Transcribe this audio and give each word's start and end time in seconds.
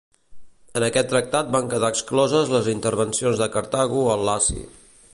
En 0.79 0.85
aquest 0.85 1.09
tractat 1.11 1.51
van 1.57 1.69
quedar 1.75 1.93
excloses 1.95 2.51
les 2.57 2.73
intervencions 2.75 3.45
de 3.45 3.53
Cartago 3.59 4.05
al 4.17 4.29
Laci. 4.31 4.63